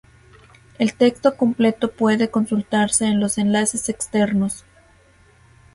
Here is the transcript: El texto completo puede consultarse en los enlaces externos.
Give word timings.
El 0.79 0.95
texto 0.95 1.37
completo 1.37 1.91
puede 1.91 2.31
consultarse 2.31 3.05
en 3.05 3.19
los 3.19 3.37
enlaces 3.37 3.87
externos. 3.87 4.65